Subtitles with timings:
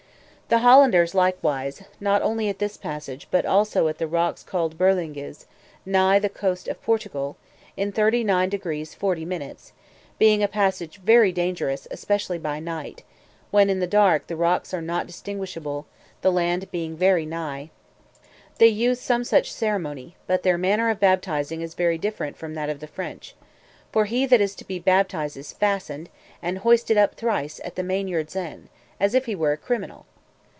[0.53, 5.45] The Hollanders likewise, not only at this passage, but also at the rocks called Berlingues,
[5.85, 7.37] nigh the coast of Portugal,
[7.77, 8.87] in 39 deg.
[8.89, 9.55] 40 min.
[10.19, 13.03] (being a passage very dangerous, especially by night,
[13.49, 15.85] when, in the dark, the rocks are not distinguishable,
[16.21, 17.69] the land being very high)
[18.57, 22.69] they use some such ceremony: but their manner of baptizing is very different from that
[22.69, 23.35] of the French;
[23.93, 26.09] for he that is to be baptized is fastened,
[26.41, 28.67] and hoisted up thrice, at the mainyard's end,
[28.99, 30.05] as if he were a criminal.